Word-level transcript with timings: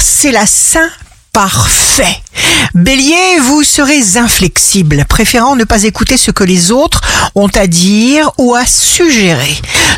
c'est 0.00 0.32
la 0.32 0.46
Saint 0.46 0.90
parfait. 1.32 2.20
Bélier, 2.74 3.38
vous 3.42 3.62
serez 3.62 4.16
inflexible, 4.16 5.04
préférant 5.08 5.56
ne 5.56 5.64
pas 5.64 5.82
écouter 5.84 6.16
ce 6.16 6.30
que 6.30 6.44
les 6.44 6.70
autres 6.70 7.00
ont 7.34 7.48
à 7.48 7.66
dire 7.66 8.30
ou 8.38 8.54
à 8.54 8.66
suggérer. 8.66 9.56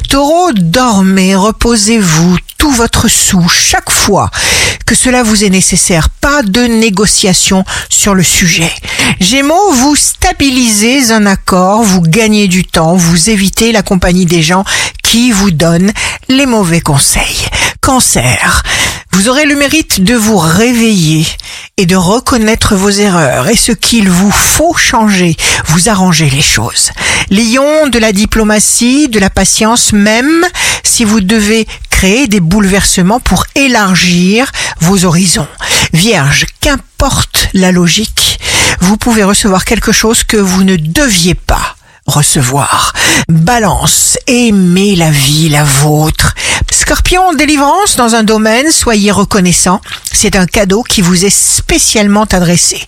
Taureau, 0.09 0.53
dormez, 0.53 1.35
reposez-vous 1.35 2.37
tout 2.59 2.71
votre 2.71 3.09
sou 3.09 3.47
chaque 3.49 3.91
fois 3.91 4.31
que 4.87 4.95
cela 4.95 5.23
vous 5.23 5.45
est 5.45 5.51
nécessaire. 5.51 6.09
Pas 6.11 6.43
de 6.43 6.63
négociation 6.63 7.65
sur 7.89 8.15
le 8.15 8.23
sujet. 8.23 8.73
Gémeaux, 9.21 9.73
vous 9.73 9.97
stabilisez 9.97 11.13
un 11.13 11.27
accord, 11.27 11.83
vous 11.83 12.03
gagnez 12.03 12.49
du 12.49 12.65
temps, 12.65 12.97
vous 12.97 13.31
évitez 13.31 13.73
la 13.73 13.83
compagnie 13.83 14.27
des 14.27 14.43
gens 14.43 14.65
qui 15.03 15.33
vous 15.33 15.51
donnent 15.51 15.93
les 16.29 16.47
mauvais 16.47 16.81
conseils. 16.81 17.47
Cancer, 17.81 18.63
vous 19.17 19.31
aurez 19.31 19.47
le 19.47 19.57
mérite 19.57 20.03
de 20.03 20.15
vous 20.15 20.37
réveiller 20.37 21.27
et 21.79 21.87
de 21.87 21.97
reconnaître 21.97 22.77
vos 22.77 22.91
erreurs 22.91 23.49
et 23.49 23.57
ce 23.57 23.73
qu'il 23.73 24.11
vous 24.11 24.31
faut 24.31 24.75
changer, 24.75 25.35
vous 25.69 25.89
arranger 25.89 26.29
les 26.29 26.43
choses. 26.43 26.91
Lion 27.31 27.87
de 27.87 27.99
la 27.99 28.13
diplomatie, 28.13 29.09
de 29.09 29.19
la 29.19 29.31
patience, 29.31 29.95
même 29.95 30.45
si 30.83 31.05
vous 31.05 31.23
devez 31.23 31.67
créer 31.89 32.29
des 32.29 32.41
bouleversements 32.41 33.19
pour 33.19 33.47
élargir 33.55 34.53
vos 34.81 35.07
horizons. 35.07 35.49
Vierge, 35.95 36.45
qu'importe 36.61 37.49
la 37.55 37.73
logique, 37.73 38.39
vous 38.81 38.99
pouvez 38.99 39.25
recevoir 39.25 39.65
quelque 39.65 39.93
chose 39.93 40.25
que 40.25 40.37
vous 40.37 40.63
ne 40.63 40.77
deviez 40.77 41.35
pas 41.35 41.77
recevoir. 42.07 42.93
Balance, 43.29 44.19
aimez 44.27 44.95
la 44.95 45.11
vie, 45.11 45.49
la 45.49 45.65
vôtre. 45.65 46.35
Scorpion, 46.87 47.33
délivrance 47.33 47.97
dans 47.97 48.15
un 48.15 48.23
domaine, 48.23 48.71
soyez 48.71 49.11
reconnaissant. 49.11 49.81
C'est 50.13 50.37
un 50.37 50.47
cadeau 50.47 50.85
qui 50.85 51.03
vous 51.03 51.25
est 51.25 51.37
spécialement 51.37 52.23
adressé. 52.31 52.81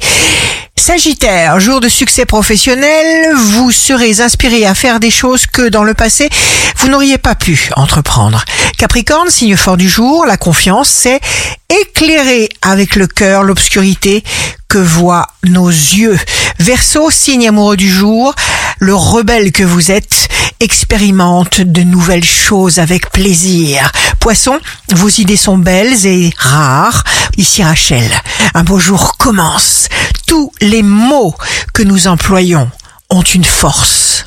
Sagittaire, 0.77 1.59
jour 1.59 1.81
de 1.81 1.89
succès 1.89 2.25
professionnel, 2.25 3.35
vous 3.35 3.73
serez 3.73 4.21
inspiré 4.21 4.65
à 4.67 4.77
faire 4.77 5.01
des 5.01 5.11
choses 5.11 5.47
que 5.47 5.69
dans 5.69 5.83
le 5.83 5.95
passé, 5.95 6.31
vous 6.77 6.87
n'auriez 6.87 7.19
pas 7.19 7.35
pu 7.35 7.71
entreprendre. 7.75 8.45
Capricorne, 8.79 9.31
signe 9.31 9.57
fort 9.57 9.77
du 9.77 9.89
jour, 9.89 10.27
la 10.27 10.37
confiance, 10.37 10.89
c'est 10.89 11.21
éclairer 11.69 12.51
avec 12.63 12.95
le 12.95 13.09
cœur 13.09 13.43
l'obscurité 13.43 14.23
que 14.69 14.79
voient 14.79 15.27
nos 15.43 15.71
yeux. 15.71 16.17
Verseau, 16.61 17.11
signe 17.11 17.49
amoureux 17.49 17.77
du 17.77 17.91
jour, 17.91 18.33
le 18.79 18.95
rebelle 18.95 19.51
que 19.51 19.65
vous 19.65 19.91
êtes 19.91 20.29
expérimente 20.61 21.61
de 21.61 21.83
nouvelles 21.83 22.25
choses 22.25 22.79
avec 22.79 23.11
plaisir. 23.11 23.91
Poisson, 24.19 24.59
vos 24.93 25.09
idées 25.09 25.37
sont 25.37 25.59
belles 25.59 26.07
et 26.07 26.33
rares. 26.37 27.05
Ici 27.37 27.63
Rachel, 27.63 28.11
un 28.55 28.65
beau 28.65 28.79
jour 28.79 29.17
commence. 29.17 29.89
Tous 30.27 30.53
les 30.61 30.83
mots 30.83 31.35
que 31.73 31.83
nous 31.83 32.09
employons 32.09 32.71
ont 33.11 33.23
une 33.23 33.45
force. 33.45 34.27